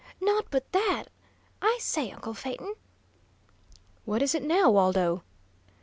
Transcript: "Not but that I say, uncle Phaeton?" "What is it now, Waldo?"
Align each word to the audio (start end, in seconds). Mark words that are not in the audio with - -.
"Not 0.19 0.47
but 0.49 0.71
that 0.71 1.09
I 1.61 1.77
say, 1.79 2.09
uncle 2.09 2.33
Phaeton?" 2.33 2.73
"What 4.03 4.23
is 4.23 4.33
it 4.33 4.41
now, 4.41 4.71
Waldo?" 4.71 5.21